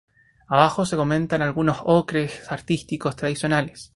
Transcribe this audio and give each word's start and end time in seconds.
Debajo 0.49 0.83
se 0.87 0.95
comentan 0.97 1.43
algunos 1.43 1.83
ocres 1.83 2.51
artísticos 2.51 3.15
tradicionales. 3.15 3.89